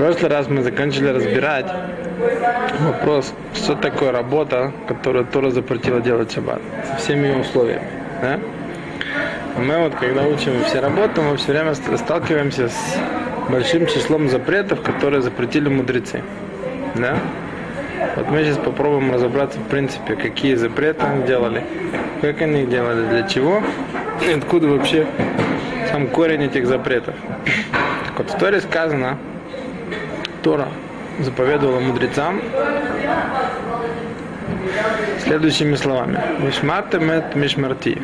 [0.00, 1.66] прошлый раз мы закончили разбирать
[2.80, 7.86] вопрос, что такое работа, которую Тора запретила делать шаббат, со всеми ее условиями.
[8.22, 8.40] Да?
[9.58, 12.96] Мы вот, когда учим все работы, мы все время сталкиваемся с
[13.50, 16.22] большим числом запретов, которые запретили мудрецы.
[16.94, 17.18] Да?
[18.16, 21.62] Вот мы сейчас попробуем разобраться, в принципе, какие запреты они делали,
[22.22, 23.62] как они их делали, для чего,
[24.26, 25.06] и откуда вообще
[25.92, 27.14] сам корень этих запретов.
[28.06, 29.18] Так вот, в Торе сказано,
[30.42, 30.68] Тора
[31.18, 32.40] заповедовала мудрецам
[35.22, 36.20] следующими словами.
[36.40, 38.00] Мишмартемет мишмарти.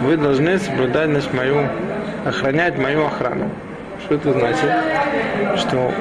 [0.00, 1.68] Вы должны соблюдать значит, мою,
[2.24, 3.50] охранять мою охрану.
[4.04, 4.70] Что это значит?
[5.56, 5.92] Что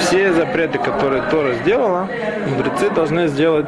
[0.00, 2.08] все запреты, которые Тора сделала,
[2.46, 3.66] мудрецы должны сделать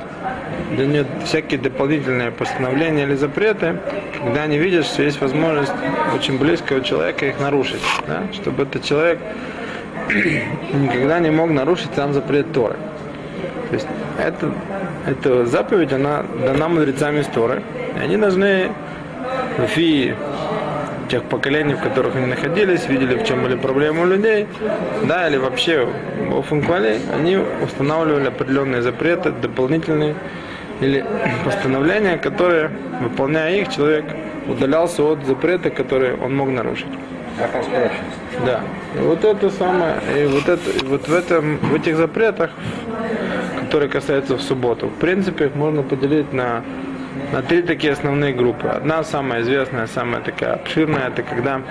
[0.73, 3.77] для нее всякие дополнительные постановления или запреты,
[4.23, 5.73] когда они видят, что есть возможность
[6.15, 7.81] очень близкого человека их нарушить.
[8.07, 8.25] Да?
[8.33, 9.19] Чтобы этот человек
[10.09, 12.77] никогда не мог нарушить сам запрет Торы.
[13.69, 13.87] То есть
[14.19, 14.53] это,
[15.07, 17.63] эта заповедь, она дана мудрецами из Торы.
[17.97, 18.71] И они должны
[19.59, 20.17] в
[21.09, 24.47] тех поколений, в которых они находились, видели, в чем были проблемы у людей,
[25.05, 25.89] да, или вообще
[26.31, 30.15] в Функвале, они устанавливали определенные запреты, дополнительные
[30.81, 31.05] или
[31.45, 34.05] постановления, которые, выполняя их, человек
[34.49, 36.87] удалялся от запрета, которые он мог нарушить.
[38.45, 38.61] Да.
[39.01, 42.51] Вот это самое, и вот это, вот в этом, в этих запретах,
[43.61, 46.63] которые касаются в субботу, в принципе, их можно поделить на
[47.33, 48.69] на три такие основные группы.
[48.69, 51.63] Одна самая известная, самая такая обширная, это когда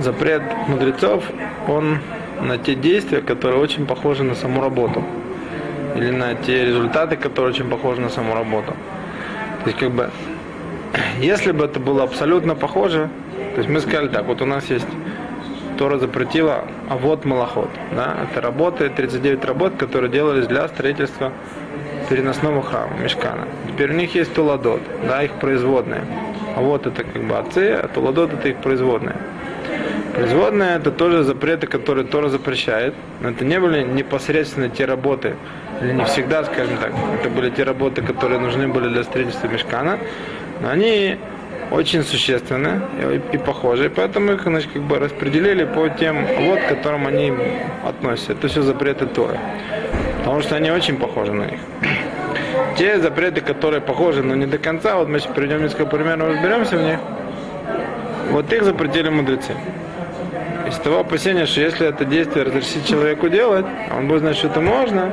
[0.00, 1.24] запрет мудрецов,
[1.68, 1.98] он
[2.40, 5.04] на те действия, которые очень похожи на саму работу.
[5.96, 8.72] Или на те результаты, которые очень похожи на саму работу.
[9.64, 10.10] То есть, как бы,
[11.20, 13.08] если бы это было абсолютно похоже,
[13.54, 14.86] то есть мы сказали так, вот у нас есть
[15.82, 17.68] Тора запретила, а вот малоход.
[17.90, 18.16] Да?
[18.22, 21.32] Это работы, 39 работ, которые делались для строительства
[22.08, 23.48] переносного храма, мешкана.
[23.66, 26.02] Теперь у них есть туладот, да, их производные.
[26.54, 29.16] А вот это как бы отцы, а туладот это их производные.
[30.14, 32.94] Производные это тоже запреты, которые Тора запрещает.
[33.20, 35.34] Но это не были непосредственно те работы,
[35.80, 39.98] или не всегда, скажем так, это были те работы, которые нужны были для строительства мешкана.
[40.60, 41.18] Но они
[41.72, 46.68] очень существенны и, и похожи, поэтому их значит, как бы распределили по тем вот, к
[46.68, 47.32] которым они
[47.84, 48.32] относятся.
[48.32, 49.38] Это все запреты Торы,
[50.18, 51.60] потому что они очень похожи на них.
[52.78, 56.76] Те запреты, которые похожи, но не до конца, вот мы сейчас приведем несколько примеров, разберемся
[56.76, 56.98] в них.
[58.30, 59.52] Вот их запретили мудрецы.
[60.72, 64.62] Из того опасения, что если это действие разрешить человеку делать, он будет знать, что это
[64.62, 65.12] можно,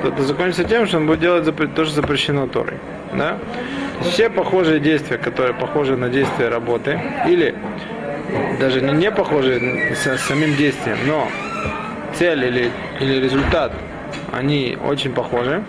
[0.00, 2.78] то это закончится тем, что он будет делать то, что запрещено Торой.
[3.12, 3.36] Да?
[4.00, 6.98] Все похожие действия, которые похожи на действия работы,
[7.28, 7.54] или
[8.58, 11.28] даже не, не похожи с самим действием, но
[12.14, 13.72] цель или, или результат,
[14.32, 15.62] они очень похожи.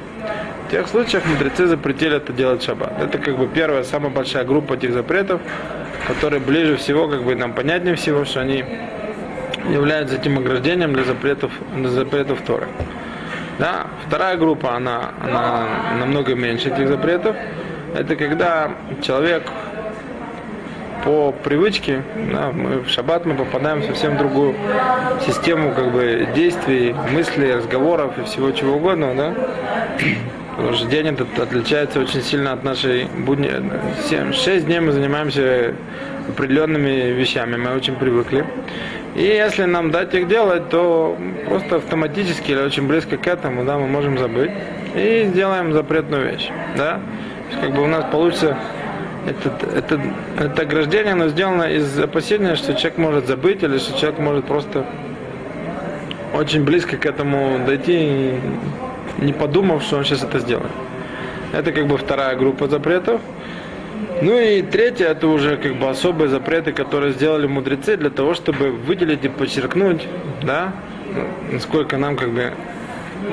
[0.67, 2.93] В тех случаях мудрецы запретили это делать шаббат.
[3.01, 5.41] Это как бы первая, самая большая группа этих запретов,
[6.07, 8.63] которые ближе всего, как бы нам понятнее всего, что они
[9.71, 12.67] являются этим ограждением для запретов, для запретов Торы.
[13.59, 13.87] Да?
[14.07, 15.67] Вторая группа, она, она
[15.99, 17.35] намного меньше этих запретов.
[17.95, 18.71] Это когда
[19.01, 19.43] человек
[21.05, 22.01] по привычке,
[22.33, 24.55] да, мы в шаббат мы попадаем в совсем другую
[25.25, 29.33] систему как бы действий, мыслей, разговоров и всего чего угодно, да.
[30.55, 33.51] Потому что день этот отличается очень сильно от нашей будни.
[34.09, 35.75] 7, 6 дней мы занимаемся
[36.27, 38.45] определенными вещами, мы очень привыкли.
[39.15, 41.17] И если нам дать их делать, то
[41.47, 44.51] просто автоматически или очень близко к этому, да, мы можем забыть
[44.93, 46.99] и сделаем запретную вещь, да.
[47.49, 48.57] То есть, как бы у нас получится
[49.25, 50.01] это, это,
[50.37, 54.85] это ограждение, оно сделано из опасения, что человек может забыть или что человек может просто
[56.33, 58.33] очень близко к этому дойти,
[59.19, 60.71] не подумав, что он сейчас это сделает.
[61.53, 63.21] Это как бы вторая группа запретов.
[64.21, 68.71] Ну и третье, это уже как бы особые запреты, которые сделали мудрецы для того, чтобы
[68.71, 70.07] выделить и подчеркнуть,
[70.41, 70.73] да,
[71.51, 72.53] насколько нам как бы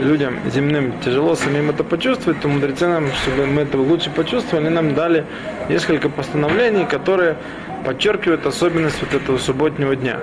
[0.01, 4.95] людям земным тяжело самим это почувствовать, то мудрецы нам, чтобы мы это лучше почувствовали, нам
[4.95, 5.25] дали
[5.69, 7.37] несколько постановлений, которые
[7.85, 10.19] подчеркивают особенность вот этого субботнего дня.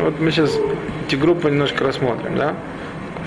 [0.00, 0.58] Вот мы сейчас
[1.06, 2.54] эти группы немножко рассмотрим, да.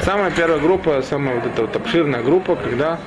[0.01, 2.99] Самая первая группа, самая вот эта вот обширная группа, когда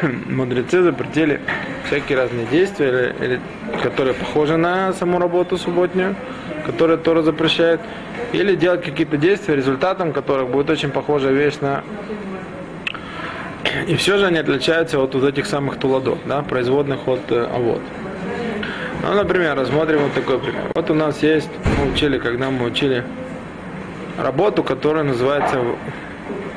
[0.28, 1.40] мудрецы запретили
[1.86, 3.40] всякие разные действия, или, или,
[3.82, 6.16] которые похожи на саму работу субботнюю,
[6.66, 7.80] которую Тора запрещает,
[8.32, 11.82] или делать какие-то действия, результатом которых будет очень похожая вещь на...
[13.86, 17.80] И все же они отличаются от вот этих самых туладов, да, производных от э, авод.
[19.02, 20.62] Ну, например, рассмотрим вот такой пример.
[20.74, 21.48] Вот у нас есть,
[21.78, 23.02] мы учили, когда мы учили
[24.18, 25.58] работу, которая называется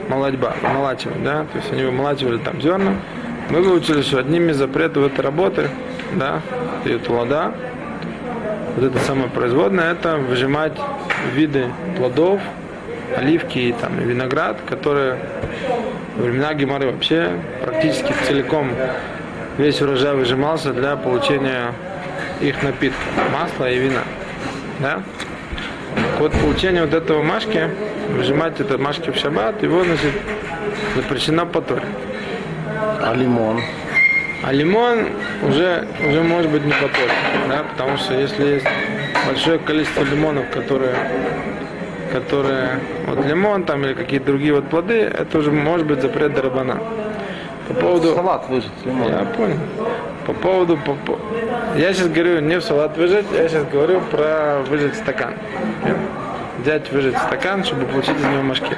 [0.09, 2.95] молодьба, молачивать, да, то есть они вымолачивали там зерна.
[3.49, 5.69] Мы выучили, что одним из запретов этой работы,
[6.13, 6.41] да,
[6.85, 7.53] и лада,
[8.75, 10.73] вот это самое производное, это выжимать
[11.33, 11.67] виды
[11.97, 12.41] плодов,
[13.15, 15.17] оливки и там, виноград, которые
[16.17, 17.29] во времена Геморы вообще
[17.61, 18.71] практически целиком
[19.57, 21.73] весь урожай выжимался для получения
[22.41, 24.01] их напитков, масла и вина.
[24.79, 25.03] Да?
[26.19, 27.69] Вот получение вот этого машки,
[28.09, 30.13] выжимать это машки в шаббат, его, значит,
[30.95, 31.83] запрещено по торе.
[33.13, 33.61] А лимон?
[34.41, 35.09] А лимон
[35.47, 37.11] уже, уже может быть не по торе,
[37.47, 38.65] да, потому что если есть
[39.27, 40.95] большое количество лимонов, которые
[42.11, 46.79] которые вот лимон там или какие-то другие вот плоды, это уже может быть запрет дарабана.
[47.67, 48.15] По поводу...
[48.15, 49.11] Салат выжать лимон.
[49.11, 49.59] Я понял.
[50.25, 50.77] По поводу...
[50.77, 51.19] По, по...
[51.77, 55.35] Я сейчас говорю не в салат выжать, я сейчас говорю про выжать стакан.
[56.63, 58.75] Взять выжать стакан, чтобы получить из него машки.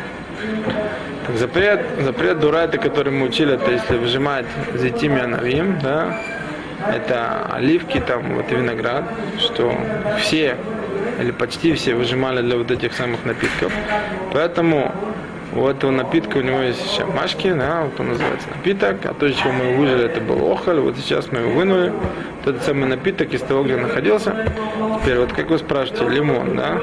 [1.26, 4.46] Так, запрет, запрет дурайта, который мы учили, это если выжимать
[4.76, 6.20] зетими анавим, да,
[6.94, 9.06] это оливки, там, вот виноград,
[9.40, 9.74] что
[10.20, 10.56] все
[11.20, 13.74] или почти все выжимали для вот этих самых напитков.
[14.34, 14.92] Поэтому
[15.54, 19.32] у этого напитка у него есть еще машки, да, вот он называется напиток, а то,
[19.32, 21.92] чего мы выжили, это был охоль, вот сейчас мы его вынули,
[22.44, 24.36] вот этот самый напиток из того, где находился.
[25.02, 26.80] Теперь, вот как вы спрашиваете, лимон, да,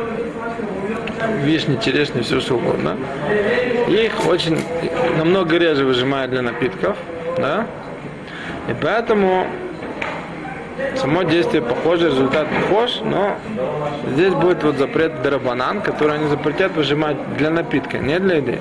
[1.42, 2.96] вишни, черешни, все что угодно.
[3.88, 4.58] Их очень
[5.18, 6.96] намного реже выжимают для напитков,
[7.36, 7.66] да,
[8.68, 9.46] и поэтому
[10.96, 13.36] Само действие похоже, результат похож, но
[14.14, 18.58] здесь будет вот запрет дарабанан, который они запретят выжимать для напитка, не для еды.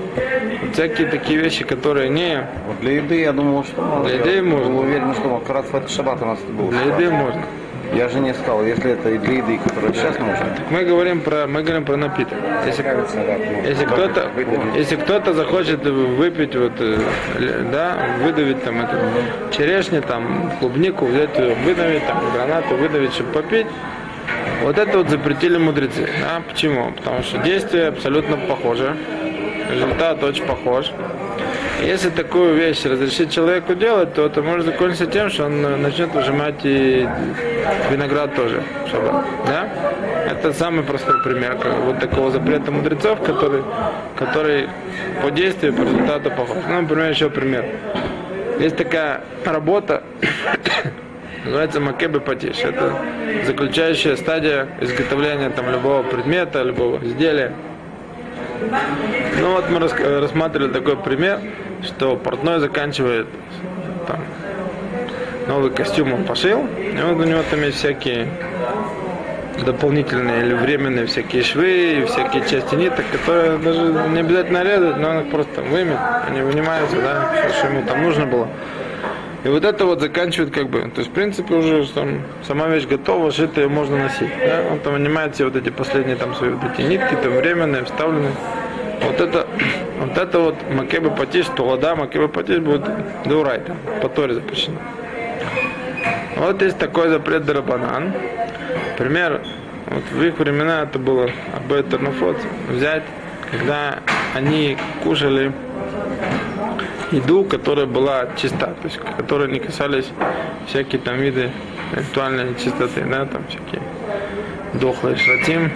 [0.62, 2.48] Вот всякие такие вещи, которые не...
[2.68, 4.70] Вот для еды я думал, что Для еды можно.
[4.70, 6.72] Был уверен, что как раз в этот шаббат у нас это было.
[6.72, 7.42] Для еды можно.
[7.94, 10.46] Я же не сказал, если это и для еды, которая сейчас можно.
[10.70, 12.38] Мы говорим про, мы говорим про напиток.
[12.66, 12.86] Если,
[13.68, 14.30] если кто-то,
[14.76, 17.00] если кто-то захочет выпить вот, э,
[17.72, 18.98] да, выдавить там это
[19.52, 23.68] черешни, там клубнику, взять ее, выдавить, там гранату, выдавить, чтобы попить,
[24.64, 26.08] вот это вот запретили мудрецы.
[26.22, 26.42] Да?
[26.48, 26.92] Почему?
[26.94, 28.96] Потому что действие абсолютно похоже,
[29.70, 30.92] результат очень похож.
[31.82, 36.64] Если такую вещь разрешить человеку делать, то это может закончиться тем, что он начнет выжимать
[36.64, 37.08] и
[37.90, 39.26] виноград тоже шаббат.
[39.48, 39.68] Да?
[40.30, 43.64] Это самый простой пример вот такого запрета мудрецов, который,
[44.16, 44.70] который
[45.24, 46.58] по действию, по результату похож.
[46.70, 47.66] Ну, например, еще пример.
[48.60, 50.04] Есть такая работа,
[51.46, 52.60] называется макебы патиш.
[52.60, 52.96] Это
[53.48, 57.54] заключающая стадия изготовления там, любого предмета, любого изделия.
[59.40, 61.40] Ну вот мы рассматривали такой пример,
[61.84, 63.28] что портной заканчивает
[64.08, 64.20] там,
[65.48, 68.28] новый костюм он пошил, и вот у него там есть всякие
[69.66, 75.20] дополнительные или временные всякие швы, всякие части ниток, которые даже не обязательно резать, но он
[75.22, 75.98] их просто там вымет,
[76.28, 78.48] они вынимаются, да, что ему там нужно было.
[79.44, 82.86] И вот это вот заканчивает как бы, то есть в принципе уже там сама вещь
[82.86, 84.30] готова, шитая можно носить.
[84.40, 84.64] Да?
[84.72, 88.34] Он там вынимает все вот эти последние там свои вот эти нитки, там временные, вставленные.
[89.02, 89.48] Вот это,
[90.00, 92.84] вот это вот макебы патиш, тулада, макебы патиш будет
[93.26, 94.78] дурайта, по торе запрещено.
[96.38, 98.14] Вот есть такой запрет дарабанан.
[99.00, 99.42] Пример,
[99.88, 102.38] вот в их времена это было абайтернофот,
[102.70, 103.04] взять,
[103.50, 104.00] когда
[104.36, 105.52] они кушали
[107.12, 110.10] еду, которая была чиста, то есть которая не касались
[110.68, 111.52] всякие там виды
[111.94, 113.82] ритуальной чистоты, да, там всякие
[114.74, 115.72] дохлые шратим,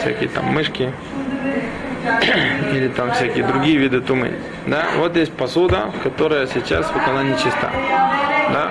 [0.00, 0.92] всякие там мышки,
[2.72, 4.32] или там всякие другие виды тумы.
[4.66, 4.86] Да?
[4.96, 7.70] Вот есть посуда, которая сейчас вот она нечиста.
[8.52, 8.70] Да?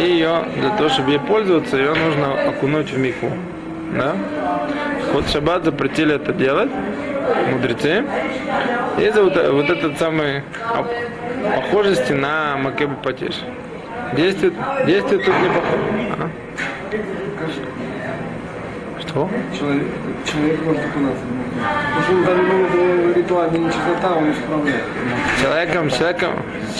[0.00, 3.30] И ее, для того, чтобы ей пользоваться, ее нужно окунуть в мику.
[3.96, 4.14] Да?
[5.12, 6.70] Вот шаббат запретили это делать,
[7.50, 8.04] мудрецы.
[8.98, 10.42] И за вот, вот этот самый
[11.56, 13.34] похожести на Макебу Патиш.
[14.16, 14.52] Действие,
[14.86, 15.82] действие тут не похоже.
[16.18, 16.30] А?
[19.00, 19.28] Что?
[19.56, 19.86] Человек,
[20.24, 21.22] человек может окунаться.
[21.94, 24.84] Потому что он там ритуальная нечистота, он исправляет.
[25.40, 26.30] Человеком, человеком,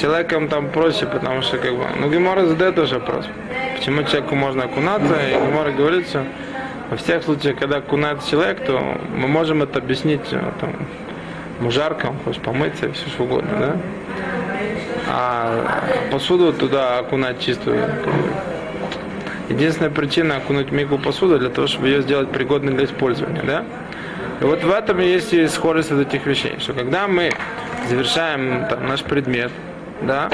[0.01, 3.27] человеком там проще, потому что как бы, ну Гемора задает тоже вопрос.
[3.77, 6.25] Почему человеку можно окунаться, и Гемора говорит, что
[6.91, 10.75] во всех случаях, когда окунается человек, то мы можем это объяснить э, там,
[11.59, 13.77] ему жарко, он хочет помыться все что угодно, да?
[15.09, 17.89] А посуду туда окунать чистую.
[19.49, 23.65] Единственная причина окунуть мигу посуду для того, чтобы ее сделать пригодной для использования, да?
[24.41, 27.31] И вот в этом есть и схожесть от этих вещей, что когда мы
[27.89, 29.53] завершаем там, наш предмет,
[30.03, 30.29] да,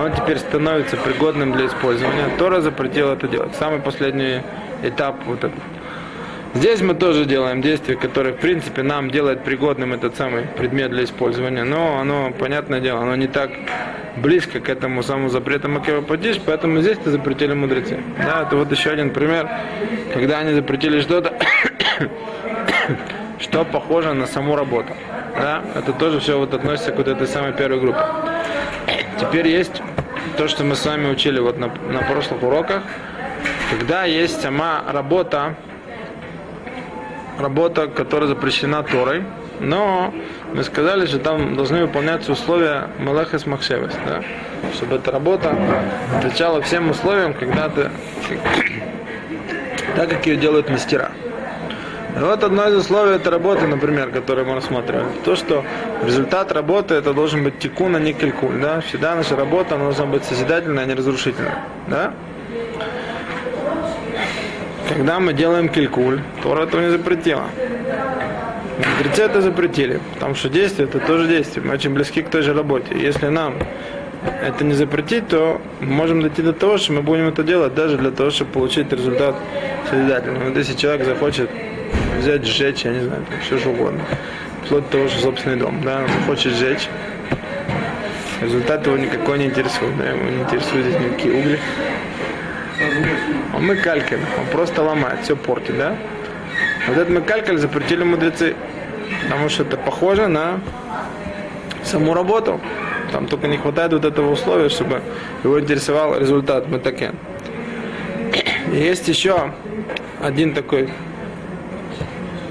[0.00, 3.54] он теперь становится пригодным для использования, Тора запретила это делать.
[3.56, 4.42] Самый последний
[4.82, 5.58] этап вот этот
[6.54, 11.04] Здесь мы тоже делаем действие, которое, в принципе, нам делает пригодным этот самый предмет для
[11.04, 13.50] использования, но оно, понятное дело, оно не так
[14.16, 18.00] близко к этому самому запрету Макевападиш, поэтому здесь это запретили мудрецы.
[18.16, 19.48] Да, это вот еще один пример,
[20.14, 21.38] когда они запретили что-то,
[23.38, 24.94] что похоже на саму работу.
[25.36, 28.00] Да, это тоже все вот относится к вот этой самой первой группе.
[29.20, 29.82] Теперь есть
[30.38, 32.82] то, что мы с вами учили вот на, на прошлых уроках,
[33.70, 35.54] когда есть сама работа,
[37.38, 39.24] работа, которая запрещена Торой,
[39.60, 40.14] но
[40.52, 44.22] мы сказали, что там должны выполняться условия Малахас Махшевес, да?
[44.74, 45.54] чтобы эта работа
[46.16, 47.90] отвечала всем условиям, когда ты,
[49.96, 51.10] так как ее делают мастера.
[52.16, 55.64] И вот одно из условий этой работы, например, которое мы рассматриваем, то, что
[56.04, 58.60] результат работы это должен быть тикун, а не калькуль.
[58.60, 58.80] Да?
[58.80, 61.58] Всегда наша работа должна быть созидательная, а не разрушительная.
[61.86, 62.14] Да?
[64.88, 67.44] Когда мы делаем калькуль, Тора этого не запретила.
[68.78, 71.64] Мудрецы это запретили, потому что действие это тоже действие.
[71.64, 72.96] Мы очень близки к той же работе.
[72.96, 73.54] Если нам
[74.42, 77.98] это не запретить, то мы можем дойти до того, что мы будем это делать даже
[77.98, 79.36] для того, чтобы получить результат
[79.90, 80.40] созидательный.
[80.48, 81.50] Вот если человек захочет
[82.18, 84.00] взять, сжечь, я не знаю, там, все что угодно,
[84.64, 86.88] вплоть до того, что собственный дом, да, он хочет сжечь,
[88.40, 91.58] результат его никакой не интересует, да, его не интересуют здесь никакие угли.
[93.58, 95.96] Он мыкалькин, он просто ломает, все портит, да?
[96.86, 98.54] Вот этот мыкалькаль запретили мудрецы,
[99.24, 100.60] потому что это похоже на
[101.82, 102.60] саму работу.
[103.10, 105.02] Там только не хватает вот этого условия, чтобы
[105.42, 107.16] его интересовал результат Матакен.
[108.72, 109.50] Есть еще
[110.22, 110.90] один такой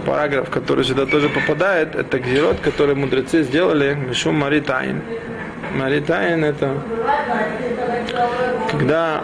[0.05, 5.01] параграф, который сюда тоже попадает, это гзирот, который мудрецы сделали Мишум Маритайн.
[5.73, 6.81] Маритайн это
[8.71, 9.23] когда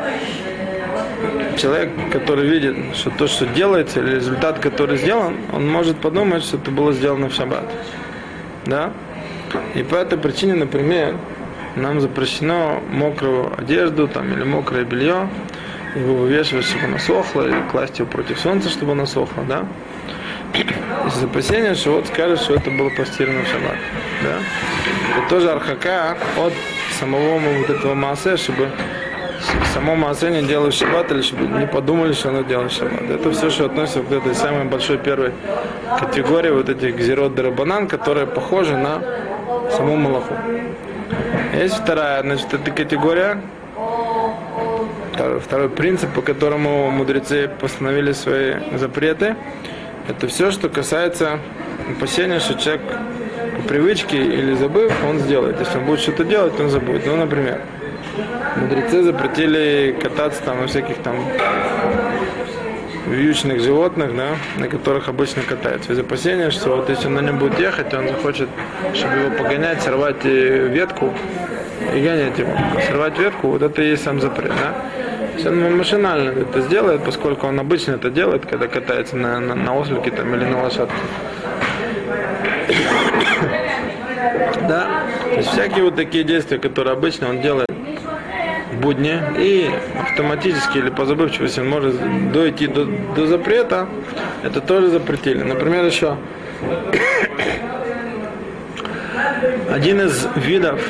[1.57, 6.57] человек, который видит, что то, что делается, или результат, который сделан, он может подумать, что
[6.57, 7.69] это было сделано в шаббат.
[8.65, 8.91] Да?
[9.75, 11.15] И по этой причине, например,
[11.75, 15.29] нам запрещено мокрую одежду там, или мокрое белье,
[15.95, 19.65] его вывешивать, чтобы оно сохло, или класть его против солнца, чтобы оно сохло, да?
[21.07, 23.77] Из опасения, что вот скажет, что это было постирано в шаббат,
[24.24, 24.38] да?
[25.17, 26.53] Это тоже архака от
[27.00, 28.69] самого вот этого массы, чтобы
[29.73, 33.01] само Маасе не делают шаббат, или чтобы не подумали, что оно делает шаббат.
[33.09, 35.31] Это все, что относится к этой самой большой первой
[36.00, 39.01] категории вот этих гзерот дарабанан, которые похожи на
[39.71, 40.33] саму Малаху.
[41.53, 43.41] Есть вторая, значит, эта категория,
[45.13, 49.35] второй, второй принцип, по которому мудрецы постановили свои запреты,
[50.07, 51.39] это все, что касается
[51.95, 52.81] опасения, что человек
[53.57, 55.59] по привычке или забыв, он сделает.
[55.59, 57.05] Если он будет что-то делать, он забудет.
[57.05, 57.62] Ну, например,
[58.63, 61.17] Мудрецы запретили кататься там на всяких там
[63.08, 65.91] вьючных животных, да, на которых обычно катаются.
[65.91, 68.48] Из опасения, что вот если он на нем будет ехать, он захочет,
[68.93, 71.13] чтобы его погонять, сорвать ветку
[71.93, 72.51] и гонять его.
[72.88, 74.74] Сорвать ветку, вот это и есть сам запрет, да.
[75.36, 79.75] Если он машинально это сделает, поскольку он обычно это делает, когда катается на, на, на
[79.75, 80.96] ослике там, или на лошадке.
[84.70, 87.73] да, то есть всякие вот такие действия, которые обычно он делает
[88.83, 93.87] будни и автоматически или по забывчивости он может дойти до, до запрета,
[94.43, 95.41] это тоже запретили.
[95.41, 96.17] Например, еще
[99.71, 100.81] один из видов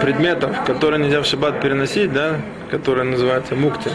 [0.00, 2.36] предметов, которые нельзя в шаббат переносить, да,
[2.70, 3.90] который называется мукти,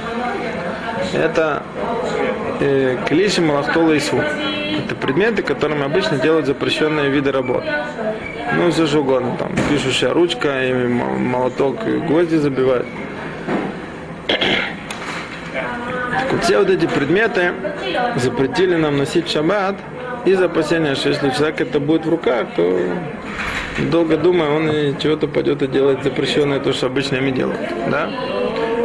[1.13, 1.63] это
[2.59, 4.17] э, клиши малахтола и су.
[4.17, 7.63] Это предметы, которыми обычно делают запрещенные виды работ.
[8.55, 11.77] Ну, все что угодно, там, пишущая ручка, и молоток,
[12.07, 12.87] гвозди забивают.
[14.27, 17.51] Так вот, все вот эти предметы
[18.15, 19.75] запретили нам носить шаббат
[20.25, 22.79] из опасения, что если у человека это будет в руках, то
[23.91, 27.59] долго думая, он чего-то пойдет и делает запрещенное то, что обычно ими делают.
[27.89, 28.09] Да?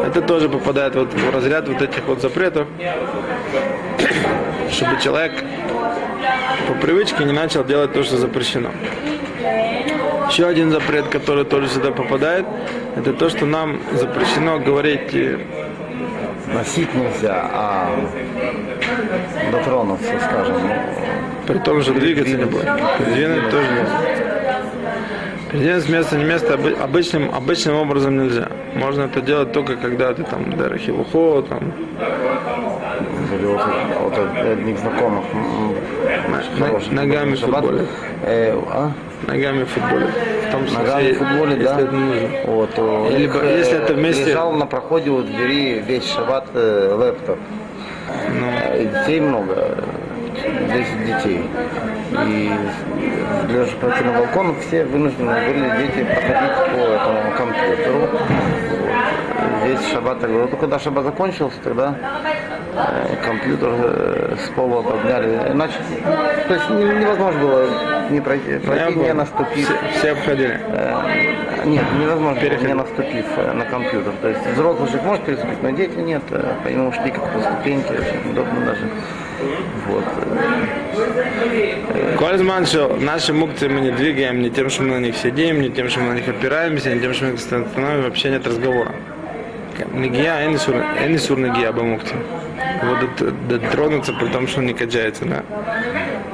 [0.07, 2.67] Это тоже попадает вот в разряд вот этих вот запретов,
[4.71, 5.33] чтобы человек
[6.69, 8.71] по привычке не начал делать то, что запрещено.
[10.33, 12.47] Еще один запрет, который тоже сюда попадает,
[12.97, 15.13] это то, что нам запрещено говорить
[16.55, 17.91] Носить нельзя, а
[19.51, 20.57] дотронуться, скажем.
[20.63, 20.73] Ну,
[21.47, 22.65] при том же двигаться не будет.
[22.99, 24.22] Передвинуть тоже нельзя.
[25.53, 28.49] Передвинуть с места не место обычным, обычным образом нельзя.
[28.75, 31.73] Можно это делать только когда ты там дарахилухо, там.
[33.35, 33.61] Или вот,
[34.01, 35.25] вот одних знакомых.
[36.59, 37.87] На, ногами в футболе.
[38.23, 38.93] Э, а?
[39.27, 40.07] Ногами в футболе.
[40.49, 41.81] В том смысле, ногами в футболе, если да?
[41.81, 42.29] это нужно.
[42.47, 42.79] Вот,
[43.11, 44.25] Либо, их, если это вместе...
[44.25, 47.39] Лежал на проходе у двери весь шаббат э, лэптоп.
[48.41, 49.85] Ну, И детей много.
[50.43, 51.45] 10 детей.
[52.29, 52.53] И
[53.67, 57.99] чтобы пройти на балкон, все вынуждены были дети проходить по этому компьютеру.
[58.01, 58.21] Вот.
[59.65, 61.95] Здесь шаббат, я говорю, «Ну, когда шаббат закончился, тогда
[62.75, 65.41] э, компьютер э, с пола подняли.
[65.53, 65.75] Иначе,
[66.49, 67.67] то есть не- невозможно было
[68.11, 69.67] не пройти, пройти не наступив.
[69.67, 70.61] Все, все обходили.
[70.69, 72.69] Э, Нет, невозможно было, Переходить.
[72.69, 74.13] не наступив на компьютер.
[74.21, 76.23] То есть взрослый человек может переступить, но дети нет.
[76.65, 78.83] По нему шли как по ступеньке, очень удобно даже.
[79.89, 80.05] Вот.
[82.19, 85.71] Кользман, что наши мукции мы не двигаем не тем, что мы на них сидим, не
[85.71, 88.93] тем, что мы на них опираемся, не тем, что мы их становимся, вообще нет разговора.
[89.93, 92.15] Нигия, энисур, энисур нигия бамукти.
[92.83, 95.43] Вот дот- дотронуться при том, что он не качается, да.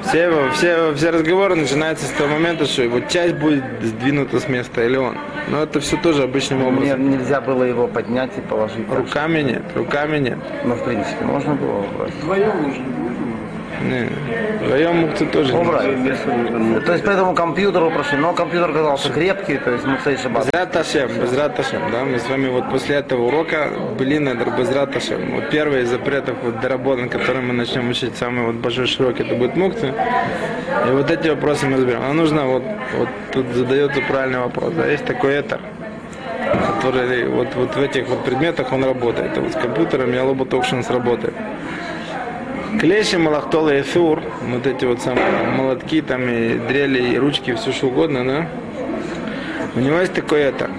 [0.04, 4.49] Все, его- все, все разговоры начинаются с того момента, что его часть будет сдвинута с
[4.49, 5.16] места или он.
[5.49, 7.11] Но это все тоже обычным Мне образом.
[7.11, 8.88] нельзя было его поднять и положить.
[8.88, 10.38] так, Руками нет, руками нет.
[10.64, 11.85] Ну, в принципе, можно было.
[12.21, 13.08] Вдвоем нужно было.
[13.83, 14.11] Не.
[14.61, 16.85] Вдвоем мукцы тоже не Убрать.
[16.85, 20.47] То есть по этому компьютеру прошли, но компьютер оказался крепкий, то есть мы в шаббат.
[20.47, 24.97] Безрат Ашем, Безрат Ашем, да, мы с вами вот после этого урока были на Безрат
[24.97, 25.35] Ашем.
[25.35, 29.35] Вот первый из запретов вот доработан, который мы начнем учить, самый вот большой широкий, это
[29.37, 29.95] будет мукты.
[30.89, 32.01] И вот эти вопросы мы разберем.
[32.03, 32.63] А нужно вот,
[32.97, 35.61] вот тут задается правильный вопрос, да, есть такой этер,
[36.75, 39.39] который вот, вот в этих вот предметах он работает.
[39.39, 40.25] А вот с компьютером я
[40.77, 41.35] он сработает.
[42.79, 47.73] Клещи, малахтол и эфюр, вот эти вот самые молотки, там и дрели, и ручки, все
[47.73, 48.49] что угодно, да,
[49.75, 50.71] у него есть такое это,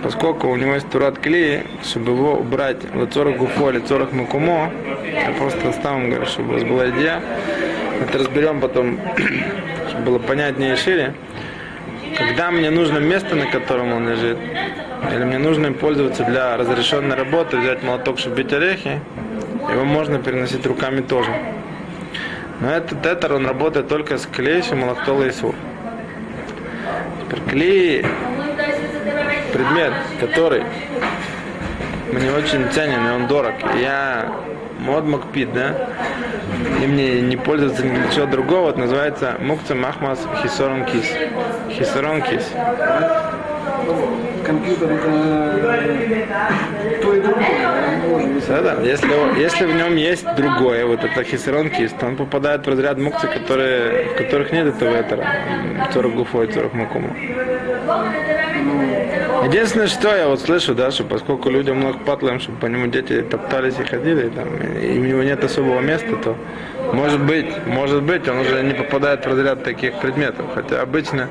[0.00, 4.70] поскольку у него есть турат клеи, чтобы его убрать лацорах гуфо, лацорах макумо,
[5.04, 7.20] я просто оставим, говорю, чтобы у вас была идея,
[8.00, 9.00] это разберем потом,
[9.88, 11.14] чтобы было понятнее и шире.
[12.16, 14.38] Когда мне нужно место, на котором он лежит,
[15.12, 19.00] или мне нужно им пользоваться для разрешенной работы, взять молоток, чтобы бить орехи,
[19.70, 21.30] его можно переносить руками тоже.
[22.60, 25.54] Но этот тетер, он работает только с клеем молотола и сур.
[27.22, 28.06] Теперь клей,
[29.52, 30.64] предмет, который
[32.12, 33.54] мне очень ценен, и он дорог.
[33.80, 34.32] Я
[34.78, 35.88] мод макпид, да?
[36.82, 41.10] И мне не пользоваться ни для чего другого, это называется мукца махмас хисорон кис.
[41.70, 42.52] Хисорон кис.
[44.44, 45.10] Компьютер это
[47.02, 48.40] то и другое.
[48.48, 48.62] да.
[48.62, 48.82] Да.
[48.82, 52.98] Если, если в нем есть другое, вот это хисерон кис, то он попадает в разряд
[52.98, 55.26] мукцы, которые, в которых нет этого этера.
[55.92, 57.16] Цорок гуфо и цорок макума.
[59.44, 63.20] Единственное, что я вот слышу, да, что поскольку людям много патлаем, чтобы по нему дети
[63.20, 66.36] топтались и ходили, там, и у него нет особого места, то
[66.94, 70.46] может быть, может быть, он уже не попадает в разряд таких предметов.
[70.54, 71.28] Хотя обычно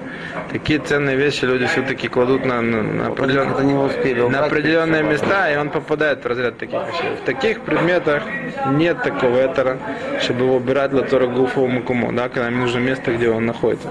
[0.52, 5.70] такие ценные вещи люди все-таки кладут на, на, на успели на определенные места, и он
[5.70, 7.16] попадает в разряд таких вещей.
[7.22, 8.24] В таких предметах
[8.72, 9.80] нет такого этера,
[10.22, 13.90] чтобы его убирать латора гуфу макумо, да, когда им нужно место, где он находится.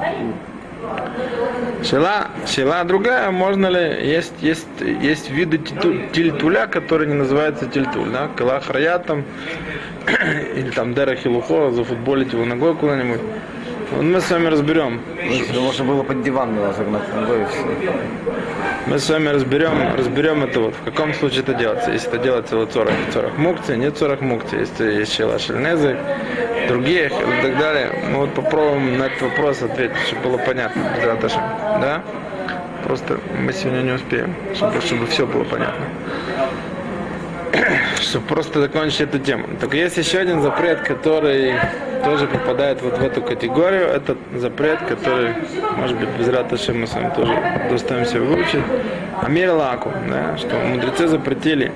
[1.85, 5.59] Шила, шила другая, можно ли, есть, есть, есть виды
[6.13, 9.25] тильтуля, которые не называются тильтуль, да, калахраят там,
[10.57, 13.21] или там дера хилухо, зафутболить его ногой куда-нибудь.
[13.93, 15.01] Вот мы с вами разберем,
[15.55, 17.93] можно было под диван его загнать ногой и все.
[18.87, 21.91] мы с вами разберем, разберем это вот, в каком случае это делается.
[21.91, 25.99] Если это делается вот 40, 40 мукций, нет 40 мукций, если есть шила шельнезы,
[26.69, 27.91] другие и так далее.
[28.11, 31.43] Мы вот попробуем на этот вопрос ответить, чтобы было понятно, Безрат Ашем.
[31.81, 32.03] да?
[32.85, 35.85] Просто мы сегодня не успеем, чтобы, чтобы все было понятно.
[38.01, 39.47] Чтобы просто закончить эту тему.
[39.61, 41.55] Так есть еще один запрет, который
[42.03, 43.87] тоже попадает вот в эту категорию.
[43.89, 45.35] Это запрет, который,
[45.77, 47.35] может быть, без раташи мы с вами тоже
[47.71, 48.63] доставим себе выучить.
[49.21, 51.73] Амир лаку, да, что мудрецы запретили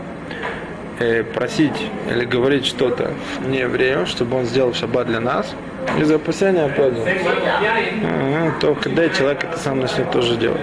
[1.34, 3.12] просить или говорить что-то
[3.46, 5.54] не еврею, чтобы он сделал шаббат для нас,
[5.98, 10.60] из опасения, опять же, то когда человек это сам начнет тоже делать.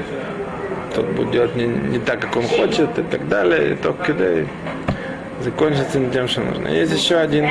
[0.93, 4.25] Тот будет делать не, не так, как он хочет и так далее, и то когда
[5.41, 6.67] закончится не тем, что нужно.
[6.67, 7.45] Есть еще один,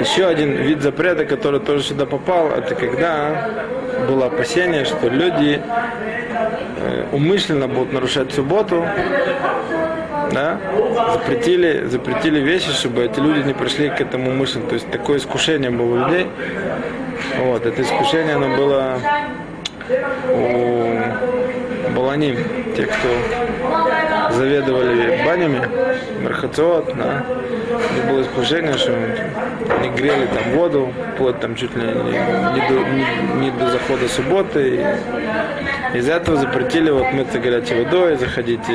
[0.00, 3.50] еще один вид запрета, который тоже сюда попал, это когда
[4.08, 5.60] было опасение, что люди
[6.78, 8.84] э, умышленно будут нарушать субботу,
[10.32, 10.58] да,
[11.12, 14.66] запретили, запретили вещи, чтобы эти люди не пришли к этому умышленно.
[14.68, 16.26] То есть такое искушение было у людей.
[17.38, 18.98] Вот, это искушение, оно было
[20.32, 22.36] у Баланим,
[22.76, 25.60] те, кто заведовали банями,
[26.22, 27.24] Мархациот, да,
[27.96, 28.92] них было искушение, что
[29.80, 34.08] они грели там воду, вплоть там чуть ли не, не до, не- не до захода
[34.08, 34.84] субботы.
[35.94, 38.66] Из-за этого запретили вот мыться горячей водой, заходить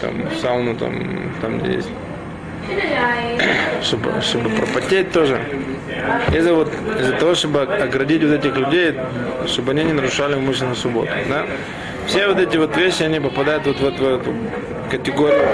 [0.00, 1.88] там, в сауну, там, там где есть
[3.82, 5.40] чтобы, чтобы пропотеть тоже.
[6.32, 8.94] Из-за вот, из-за того, чтобы оградить вот этих людей,
[9.46, 11.10] чтобы они не нарушали умышленно субботу.
[11.28, 11.46] Да?
[12.06, 14.34] Все вот эти вот вещи, они попадают вот, вот в эту
[14.90, 15.46] категорию,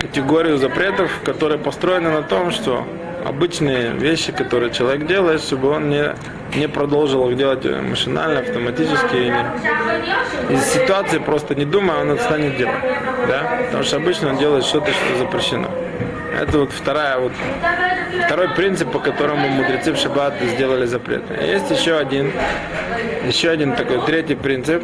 [0.00, 2.86] категорию запретов, которые построены на том, что
[3.24, 6.14] обычные вещи, которые человек делает, чтобы он не,
[6.54, 9.16] не продолжил их делать машинально, автоматически.
[9.16, 12.82] Не, из ситуации просто не думая, он это станет делать.
[13.28, 13.58] Да?
[13.66, 15.68] Потому что обычно он делает что-то, что запрещено.
[16.40, 17.32] Это вот вторая вот
[18.26, 21.22] второй принцип, по которому мудрецы в шаббат сделали запрет.
[21.40, 22.32] Есть еще один,
[23.26, 24.82] еще один такой третий принцип,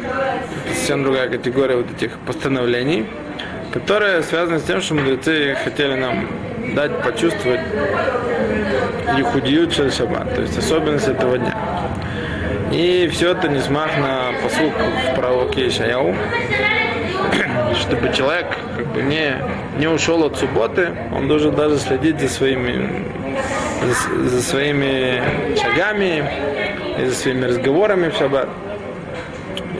[0.69, 3.05] совсем другая категория вот этих постановлений,
[3.73, 6.27] которая связана с тем, что мудрецы хотели нам
[6.73, 7.61] дать почувствовать
[9.17, 11.55] Ехудиют Шель Шаббат, то есть особенность этого дня.
[12.71, 16.15] И все это не смах на посук в пророке Ишаяу,
[17.81, 18.47] чтобы человек
[18.77, 19.35] как бы не,
[19.77, 23.05] не ушел от субботы, он должен даже следить за своими,
[23.83, 25.21] за, за своими
[25.57, 26.23] шагами
[26.97, 28.47] и за своими разговорами в шаббат.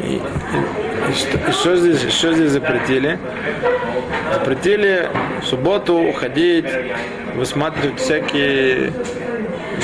[0.04, 3.20] И, и, что, что, здесь, что здесь запретили?
[4.34, 5.10] Запретили
[5.42, 6.66] в субботу уходить,
[7.36, 8.94] высматривать всякие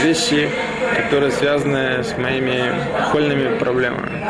[0.04, 0.50] вещи,
[0.96, 2.74] которые связаны с моими
[3.12, 4.26] хольными проблемами.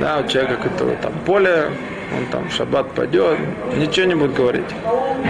[0.00, 1.70] Да, у человека, который там поле,
[2.16, 3.38] он там в шаббат пойдет,
[3.76, 4.74] ничего не будет говорить.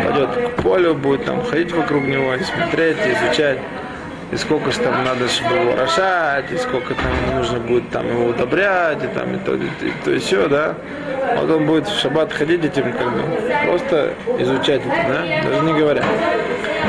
[0.04, 3.58] Пойдет к полю, будет там ходить вокруг него и смотреть, и изучать.
[4.32, 8.30] И сколько же там надо, чтобы его орошать, и сколько там нужно будет там его
[8.30, 10.74] удобрять, и там и то, и, и то, и все, да.
[11.36, 13.22] Вот он будет в шаббат ходить этим как бы
[13.66, 16.02] просто изучать это, да, даже не говоря.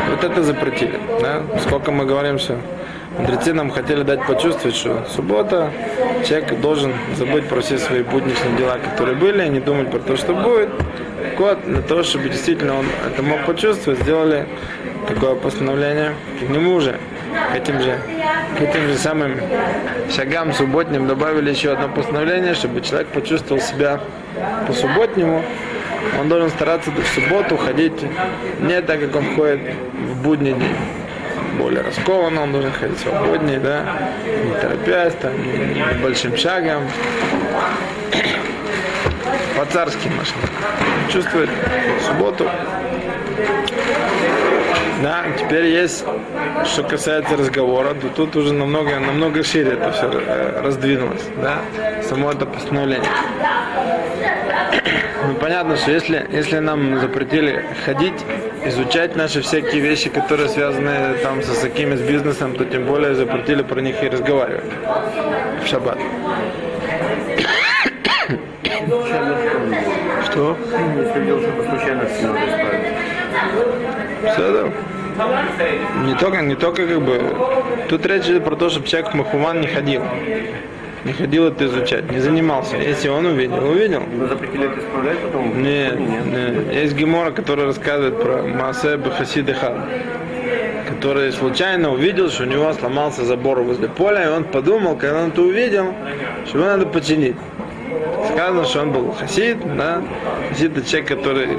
[0.09, 1.41] Вот это запретили, да.
[1.59, 2.57] Сколько мы говорим, что
[3.17, 5.71] Мудрецы нам хотели дать почувствовать, что суббота,
[6.27, 10.33] человек должен забыть про все свои будничные дела, которые были, не думать про то, что
[10.33, 10.69] будет.
[11.37, 14.47] Вот, для того, чтобы действительно он это мог почувствовать, сделали
[15.07, 16.15] такое постановление.
[16.39, 16.97] К нему же,
[17.33, 17.97] к этим же,
[18.57, 19.39] к этим же самым
[20.09, 23.99] шагам субботним добавили еще одно постановление, чтобы человек почувствовал себя
[24.67, 25.43] по-субботнему.
[26.19, 27.93] Он должен стараться в субботу ходить
[28.59, 29.61] не так, как он ходит
[29.93, 30.75] в будний день
[31.57, 33.83] более раскованно, он должен ходить свободнее, да,
[34.25, 35.31] не торопясь, там,
[36.01, 36.83] большим шагом,
[39.57, 40.47] по-царски машина.
[41.11, 41.49] Чувствует
[42.05, 42.49] субботу.
[45.03, 46.05] Да, теперь есть,
[46.63, 51.57] что касается разговора, то тут уже намного, намного шире это все э, раздвинулось, да,
[52.03, 53.09] само это постановление.
[55.27, 58.13] Ну, понятно, что если, если нам запретили ходить,
[58.63, 63.61] изучать наши всякие вещи, которые связаны там со всякими с бизнесом, то тем более запретили
[63.61, 64.71] про них и разговаривать
[65.65, 65.99] в шаббат.
[70.31, 70.57] Что?
[70.95, 72.07] Если случайно,
[74.31, 74.71] все да.
[76.05, 77.21] Не только, не только как бы.
[77.89, 80.01] Тут речь идет про то, чтобы человек в Махуман не ходил.
[81.05, 82.77] Не ходил это изучать, не занимался.
[82.77, 84.03] Если он увидел, увидел.
[84.17, 85.61] Вы запретили это исправлять потом?
[85.61, 86.73] Нет, нет.
[86.73, 89.85] Есть гемора, который рассказывает про Маасе Бахасидыха,
[90.87, 95.29] который случайно увидел, что у него сломался забор возле поля, и он подумал, когда он
[95.29, 95.93] это увидел,
[96.47, 97.35] что его надо починить.
[98.31, 100.01] Сказано, что он был хасид, да,
[100.49, 101.49] хасид это человек, который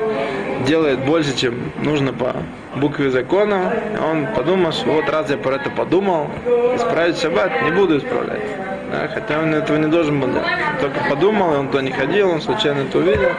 [0.65, 2.37] делает больше, чем нужно по
[2.77, 3.73] букве закона.
[4.11, 6.29] Он подумал, что вот раз я про это подумал,
[6.75, 8.43] исправить шаббат не буду исправлять.
[8.91, 10.47] Да, хотя он этого не должен был делать.
[10.75, 13.31] Он только подумал, он туда не ходил, он случайно это увидел.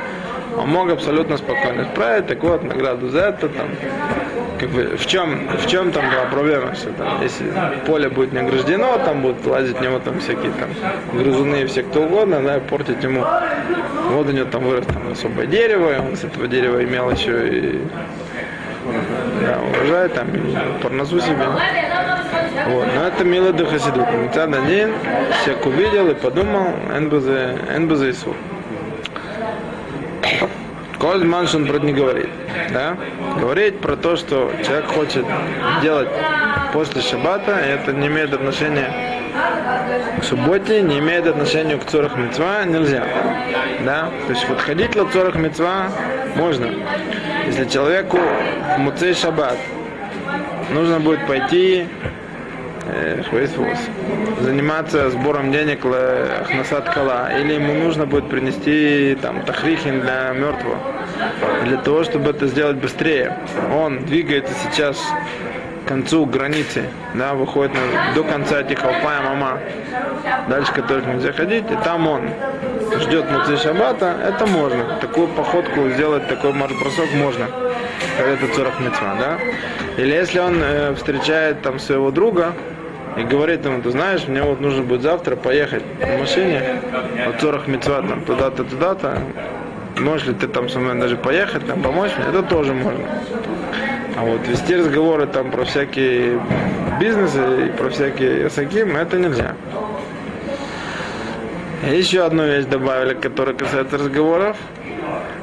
[0.57, 3.67] Он мог абсолютно спокойно исправить, так вот, награду за это, там,
[4.59, 7.45] как бы, в чем, в чем там была проблема, что там, если
[7.85, 10.69] поле будет не ограждено, там будут лазить в него там всякие там
[11.13, 13.25] грызуны и все кто угодно, да, портить ему.
[14.11, 17.47] Вот у него там вырос там особое дерево, и он с этого дерева имел еще
[17.47, 17.81] и
[19.41, 21.45] да, урожай, там, и парносу себе.
[22.67, 22.87] Вот.
[22.95, 24.07] Но это мило до хасидут.
[24.13, 24.93] Митад один,
[25.43, 28.35] человек увидел и подумал, энбузе, энбузе и суд.
[31.05, 32.29] Кольман, что он про не говорит.
[32.73, 32.97] Да?
[33.39, 35.23] Говорить про то, что человек хочет
[35.83, 36.09] делать
[36.73, 38.91] после шаббата, это не имеет отношения
[40.19, 43.03] к субботе, не имеет отношения к цорах мецва, нельзя.
[43.85, 44.09] Да?
[44.25, 45.89] То есть вот ходить на цорах мецва
[46.37, 46.69] можно.
[47.45, 48.17] Если человеку
[48.75, 49.57] в муцей шаббат
[50.71, 51.85] нужно будет пойти
[54.41, 60.77] заниматься сбором денег Ахнасад Кала, или ему нужно будет принести там тахрихин для мертвого,
[61.63, 63.37] для того, чтобы это сделать быстрее.
[63.73, 64.97] Он двигается сейчас
[65.83, 69.59] к концу границы, да, выходит на, до конца этих Алпая Мама,
[70.49, 72.29] дальше которых нельзя ходить, и там он
[72.99, 74.97] ждет Муцей Шаббата, это можно.
[74.99, 77.47] Такую походку сделать, такой марш-бросок можно.
[78.19, 79.37] это цорах мецва, да?
[79.97, 82.53] Или если он э, встречает там своего друга
[83.17, 86.61] и говорит ему, ты знаешь, мне вот нужно будет завтра поехать на машине
[87.27, 89.19] от цорах мецва там туда-то, туда-то,
[89.99, 93.05] можешь ли ты там со мной даже поехать, там помочь мне, это тоже можно.
[94.17, 96.39] А вот вести разговоры там про всякие
[96.99, 99.55] бизнесы и про всякие асаким, это нельзя.
[101.89, 104.57] И еще одну вещь добавили, которая касается разговоров,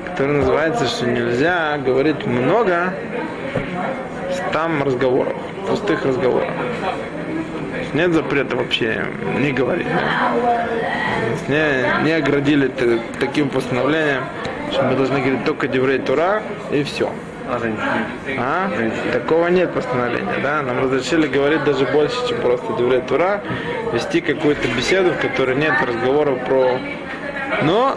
[0.07, 2.95] которая называется, что нельзя говорить много
[4.53, 5.37] там разговоров,
[5.69, 6.51] пустых разговоров.
[7.95, 9.05] Нет запрета вообще
[9.39, 9.87] не говорить.
[11.49, 12.71] Не, не оградили
[13.21, 14.25] таким постановлением,
[14.71, 17.11] что мы должны говорить только Деврей Тура и все.
[17.49, 17.61] А?
[18.39, 18.71] А?
[19.13, 20.63] Такого нет постановления, да?
[20.63, 23.43] Нам разрешили говорить даже больше, чем просто Деврей Тура,
[23.93, 26.79] вести какую-то беседу, в которой нет разговоров про...
[27.63, 27.97] Но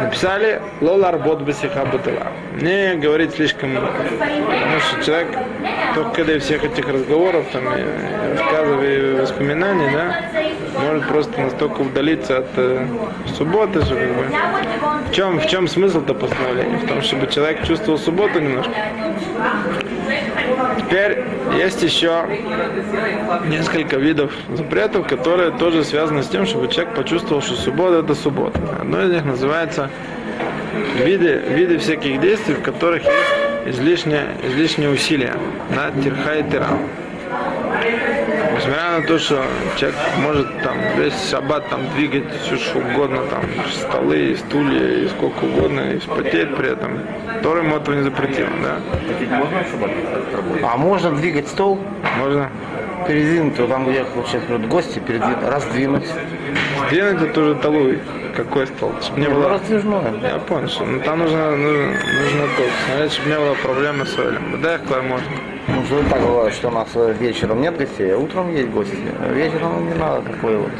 [0.00, 2.28] написали Лола Арбот Басиха Батыла.
[2.60, 5.28] Не говорить слишком, потому что человек
[5.94, 7.84] только когда всех этих разговоров, там, и
[8.32, 10.20] рассказов и да,
[10.84, 12.86] может просто настолько удалиться от э,
[13.36, 14.24] субботы, что как бы,
[15.08, 16.78] в чем, в чем смысл-то постановления?
[16.78, 18.72] В том, чтобы человек чувствовал субботу немножко.
[20.78, 21.24] Теперь
[21.56, 22.24] есть еще
[23.46, 28.60] несколько видов запретов, которые тоже связаны с тем, чтобы человек почувствовал, что суббота это суббота.
[28.80, 29.90] Одно из них называется
[31.04, 35.34] виды, виды всяких действий, в которых есть излишнее, излишнее усилие
[35.70, 36.78] на тирха и.
[38.54, 39.44] Несмотря на то, что
[39.76, 43.42] человек может там весь шаббат там двигать все что угодно, там
[43.72, 47.00] столы, стулья и сколько угодно, и вспотеть при этом,
[47.42, 48.78] Торы ему этого не запретил, да?
[50.62, 51.80] А можно двигать стол?
[52.18, 52.50] Можно.
[53.08, 56.06] Передвинуть, то там, где сейчас придут гости, передвинуть, раздвинуть.
[56.86, 57.98] Сдвинуть это уже талуй.
[58.36, 58.92] Какой стол?
[59.02, 59.48] Чтобы не было...
[59.48, 60.14] Раздвижное.
[60.22, 64.18] Я понял, что ну, там нужно, нужно, нужно то, смотреть, чтобы не было проблемы с
[64.18, 64.62] Олем.
[64.62, 65.26] Да, клай можно.
[65.68, 66.88] Ну, что так бывает, что у нас
[67.20, 68.96] вечером нет гостей, а утром есть гости.
[69.20, 70.72] А вечером не надо такой вот.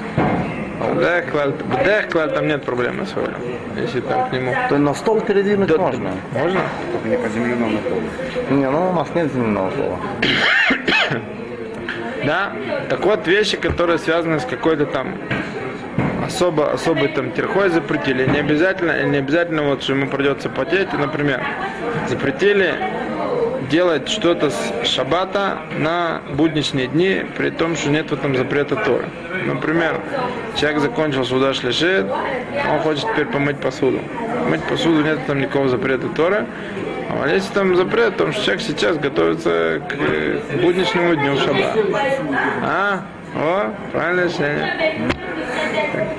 [0.95, 3.37] Бдех клаль там нет проблемы с Олем.
[3.77, 4.53] Если там к нему.
[4.69, 6.11] То на стол передвинуть Да, можно.
[6.33, 6.61] Можно?
[6.93, 8.03] Только не по земляному полу.
[8.51, 9.99] Не, ну у нас нет земляного пола.
[12.25, 12.53] Да?
[12.89, 15.17] Так вот, вещи, которые связаны с какой-то там
[16.25, 18.27] особо, особой там терхой запретили.
[18.27, 20.93] Не обязательно, не обязательно вот, что ему придется потеть.
[20.93, 21.43] Например,
[22.09, 22.75] запретили
[23.69, 29.07] делать что-то с шаббата на будничные дни, при том, что нет в этом запрета Торы.
[29.45, 30.01] Например,
[30.57, 32.07] человек закончил суда шлишет,
[32.71, 34.01] он хочет теперь помыть посуду.
[34.49, 36.47] Мыть посуду нет там никакого запрета Торы.
[37.11, 41.79] А есть там запрет, потому что человек сейчас готовится к будничному дню шаббата.
[42.63, 43.03] А?
[43.35, 45.11] О, правильное решение.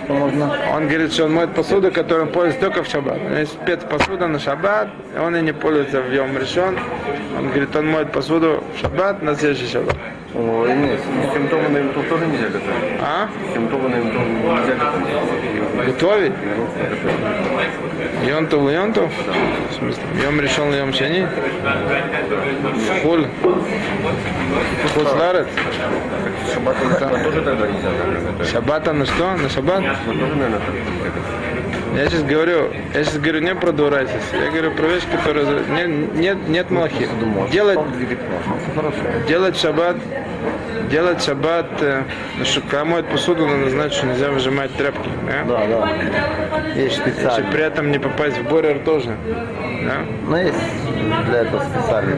[0.10, 3.18] Он говорит, что он моет посуду, которую он пользуется только в шаббат.
[3.18, 6.78] У него есть спецпосуда на шаббат, он и не пользуется в Йом решен.
[7.38, 9.96] Он говорит, он моет посуду в шаббат на следующий шаббат.
[10.36, 11.00] Ой, нет,
[11.34, 13.02] симптомы на тоже нельзя готовить.
[13.02, 13.28] А?
[13.54, 15.86] Симптомы на нельзя готовить.
[15.86, 16.34] Готовить?
[18.28, 19.12] Йонтов и Йонтов?
[19.70, 20.04] В смысле?
[20.24, 21.28] Йом решен, Йом шени?
[23.04, 23.28] Хуль?
[24.94, 25.48] Хуцларец?
[26.54, 28.52] Шаббат на шаббат тоже тогда нельзя готовить.
[28.52, 29.32] Шаббата на что?
[29.38, 29.84] На шаббат?
[30.06, 30.62] Тоже, наверное,
[31.96, 35.60] Я сейчас говорю, я сейчас говорю не про дуарайсис, я говорю про вещь, которая за-
[35.70, 37.08] не- нет, нет малахи.
[37.52, 37.80] Делать,
[39.28, 39.98] делать шаббат,
[40.90, 42.04] делать шаббат, э,
[42.40, 45.10] ну, что когда моют посуду, надо знать, что нельзя выжимать тряпки.
[45.28, 45.44] Да?
[45.48, 46.68] Да, да.
[46.76, 47.52] Есть Чтобы специально.
[47.52, 49.16] при этом не попасть в борер тоже.
[49.86, 49.98] Да?
[50.28, 50.58] Но есть
[51.30, 52.16] для этого специально.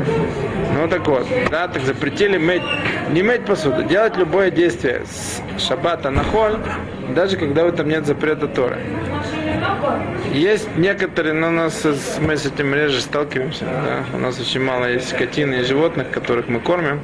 [0.74, 2.64] Ну так вот, да, так запретили мыть,
[3.12, 6.58] не мыть посуду, делать любое действие с шаббата на холь,
[7.16, 8.78] даже когда в этом нет запрета Торы.
[10.34, 11.86] Есть некоторые, но у нас
[12.20, 13.66] мы с этим реже сталкиваемся.
[13.66, 14.18] Да?
[14.18, 17.00] У нас очень мало есть скотины и животных, которых мы кормим.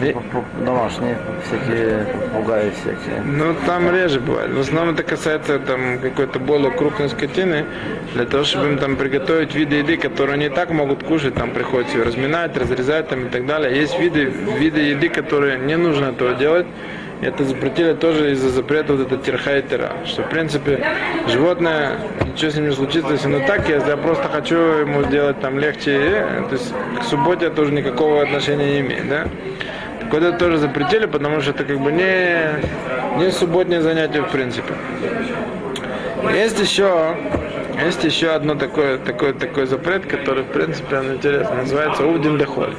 [0.00, 3.20] И- По- по- Домашние всякие попугаи всякие.
[3.22, 4.50] ну, там реже бывает.
[4.50, 7.66] В основном это касается там какой-то более крупной скотины.
[8.14, 11.50] Для того, чтобы им там приготовить виды еды, которые они и так могут кушать, там
[11.50, 13.78] приходится ее разминать, разрезать там и так далее.
[13.78, 14.24] Есть виды,
[14.58, 16.66] виды еды, которые не нужно этого делать.
[17.20, 19.62] Это запретили тоже из-за запрета вот это тирха.
[20.04, 20.84] Что, в принципе,
[21.28, 25.40] животное, ничего с ним не случится, если оно так, если я просто хочу ему сделать
[25.40, 29.26] там легче, э, то есть к субботе тоже никакого отношения не имеет, да?
[30.00, 32.36] Так вот это тоже запретили, потому что это как бы не,
[33.18, 34.74] не субботнее занятие в принципе.
[36.32, 37.16] Есть еще,
[37.84, 42.74] есть еще одно такое, такой, такой запрет, который в принципе он интересный, называется Увдин Дехоль.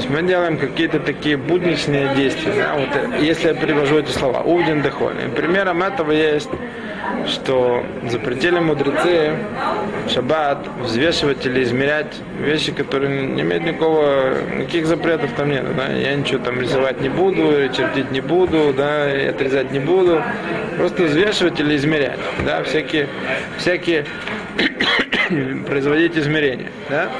[0.00, 2.54] Есть мы делаем какие-то такие будничные действия.
[2.56, 2.74] Да?
[2.74, 5.12] Вот, э, если я привожу эти слова, Увдин Дехоль.
[5.36, 6.48] Примером этого есть
[7.26, 9.34] что запретили мудрецы
[10.06, 15.64] в шаббат взвешивать или измерять вещи, которые не имеют никакого, никаких запретов там нет.
[15.76, 15.88] Да?
[15.88, 20.22] Я ничего там рисовать не буду, чертить не буду, да, и отрезать не буду.
[20.78, 22.18] Просто взвешивать или измерять.
[22.46, 22.62] Да?
[22.64, 23.06] Всякие,
[23.58, 24.06] всякие
[25.68, 26.70] производить измерения.
[26.88, 27.10] Да?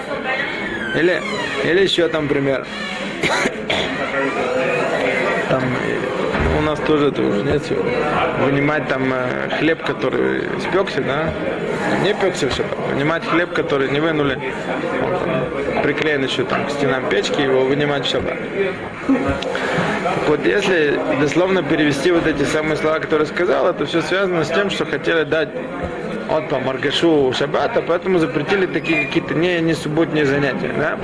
[0.95, 1.23] Или,
[1.65, 2.67] или еще там пример.
[5.49, 7.63] Там э, у нас тоже это уже нет.
[8.41, 11.33] Вынимать там э, хлеб, который спекся, да?
[12.03, 12.65] Не пекся все.
[12.93, 14.39] Вынимать хлеб, который не вынули.
[15.25, 18.21] Там приклеен еще там к стенам печки, его вынимать все.
[20.27, 24.71] Вот, если дословно перевести вот эти самые слова, которые сказал, это все связано с тем,
[24.71, 25.51] что хотели дать
[26.31, 30.73] от по Маргашу Шаббата, поэтому запретили такие какие-то не, не субботние занятия.
[30.79, 30.99] Да?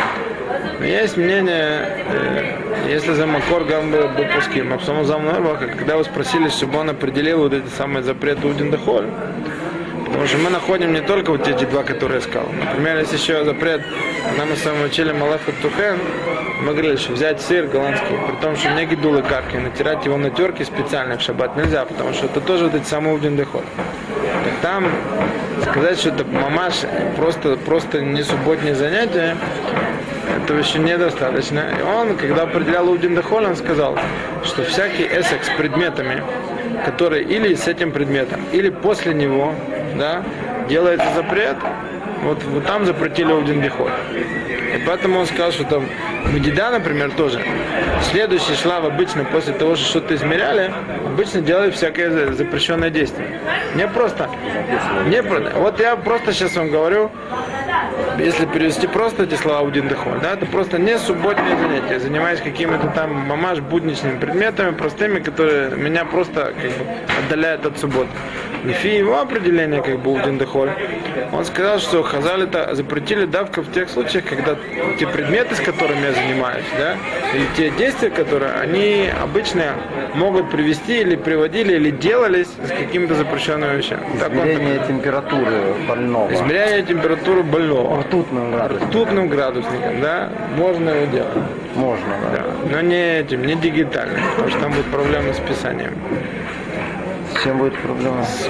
[0.79, 6.05] Но есть мнение, э, если за Макор был пуским, а потом за Мнорбаха, когда его
[6.05, 11.31] спросили, чтобы он определил вот эти самые запреты Удин Потому что мы находим не только
[11.31, 12.49] вот эти два, которые я сказал.
[12.53, 13.83] Например, есть еще запрет,
[14.39, 15.99] нам мы с вами учили Малахат Тухен,
[16.63, 20.31] мы говорили, что взять сыр голландский, при том, что не гидулы карки, натирать его на
[20.31, 23.65] терке специально в шаббат нельзя, потому что это тоже вот эти самые Удин Дахоль.
[24.67, 24.91] Там
[25.63, 26.75] сказать, что это мамаш
[27.17, 29.37] просто, просто не субботнее занятие,
[30.43, 31.63] этого еще недостаточно.
[31.79, 33.97] И он, когда определял Удин Дахоль, он сказал,
[34.43, 36.21] что всякий эсек с предметами,
[36.85, 39.55] которые или с этим предметом, или после него,
[39.95, 40.25] да,
[40.69, 41.59] делается запрет,
[42.25, 43.93] вот, вот там запретили Удин Дахоль.
[44.11, 45.87] И поэтому он сказал, что там
[46.33, 47.41] Медида, например, тоже.
[48.11, 50.73] Следующий шлав обычно после того, что что-то измеряли,
[51.07, 53.41] обычно делают всякое запрещенное действие.
[53.75, 54.29] Не просто,
[55.07, 55.53] не просто.
[55.57, 57.11] Вот я просто сейчас вам говорю,
[58.19, 62.01] если перевести просто эти слова Удин Дехоль, да, это просто не субботнее занятие.
[62.01, 66.87] Занимаюсь какими-то там мамаш будничными предметами, простыми, которые меня просто как бы
[67.25, 68.09] отдаляют от субботы.
[68.65, 70.71] Лифи его определение, как бы Удин Дехоль,
[71.33, 74.57] он сказал, что Хазаль это запретили давка в тех случаях, когда
[74.99, 76.97] те предметы, с которыми я занимаюсь, да,
[77.35, 79.75] или те действия, которые они обычно
[80.15, 84.03] могут привести или приводили, или делались с какими-то запрещенными вещами.
[84.17, 86.33] Измерение так- температуры больного.
[86.33, 88.01] Измеряя температуру больного.
[88.01, 88.89] Ртутным градусом.
[88.89, 91.33] Ртутным градусником, да, можно его делать.
[91.75, 92.39] Можно, да.
[92.39, 92.45] Да.
[92.73, 95.93] Но не этим, не дигитальным, потому что там будут проблемы с писанием.
[97.47, 98.25] Чем будет проблема?
[98.25, 98.49] С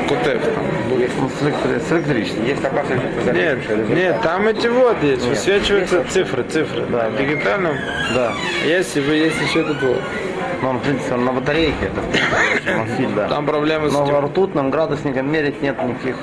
[0.89, 1.11] будет.
[1.21, 2.47] Ну, с, электри- с электричеством.
[2.47, 3.59] Есть опасность, что Нет,
[3.91, 6.87] нет, там эти вот есть, высвечиваются цифры, цифры.
[6.91, 7.23] Да, В да.
[7.23, 7.77] дигитальном
[8.15, 8.33] Да.
[8.65, 10.01] есть, и вы- есть еще этот вот.
[10.63, 11.75] Но он, в принципе, он на батарейке.
[11.83, 13.29] Это носить, да.
[13.29, 14.17] Там проблемы с Но этим.
[14.25, 16.17] ртутным градусником мерить нет никаких.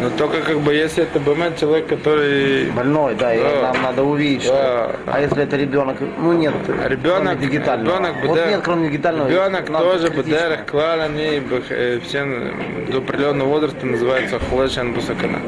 [0.00, 3.72] Но только как бы если это БМ человек, который Больной, да, и Да.
[3.72, 4.94] нам надо увидеть, что.
[5.06, 5.12] Да.
[5.12, 6.54] А если это ребенок, ну нет,
[6.86, 7.96] Ребенок, кроме дигитального.
[7.96, 9.28] ребенок вот нет, кроме дигитального.
[9.28, 10.10] ребенок тоже.
[10.10, 12.24] БДР, клал, они э, все
[12.92, 15.38] до определенного возраста называются хулешан бусакана.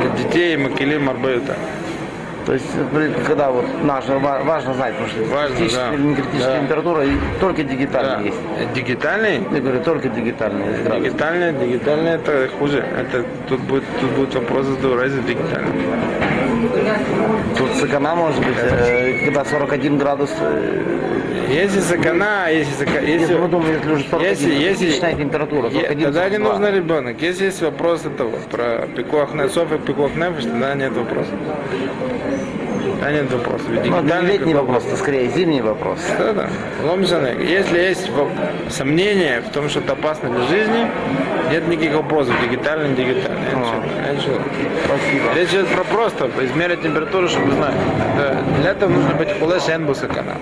[0.00, 1.54] Для детей макелим арбаюта.
[2.46, 2.66] То есть,
[3.26, 5.94] когда вот важно, ва- важно знать, потому что Важно, критическая да.
[5.94, 6.58] или не критическая Да.
[6.60, 8.20] температура, и только дигитальный Да.
[8.20, 8.72] есть.
[8.74, 9.40] Дигитальный?
[9.50, 10.66] Я говорю, только дигитальный.
[11.00, 12.84] Дигитальный, дигитальный это хуже.
[12.98, 15.72] Это тут будет тут будет вопрос задавать за дигитальный.
[17.56, 20.30] Тут сакана может быть, э, когда 41 градус.
[21.48, 26.36] Если сакана, если сака, если, Если если уже 41, если, температура, е- 41, тогда не
[26.36, 26.52] 42.
[26.52, 27.22] нужно ребенок.
[27.22, 31.30] Если есть вопрос этого про пикуах и пикуах нефиш, тогда нет вопроса.
[33.00, 33.68] Тогда нет вопросов.
[33.68, 35.98] Ведь Ну, это не летний вопрос, это скорее зимний вопрос.
[36.18, 36.48] Да, да.
[36.82, 37.34] Ломжаны.
[37.40, 38.10] Если есть
[38.70, 40.86] сомнение в том, что это опасно для жизни,
[41.50, 42.34] нет никаких вопросов.
[42.42, 43.48] Дигитальный, не дигитальный.
[43.54, 43.82] А.
[44.84, 45.34] Спасибо.
[45.34, 47.74] Речь идет про просто измерить температуру, чтобы знать.
[48.16, 50.36] Да, Для этого нужно быть хулеш энбусакана.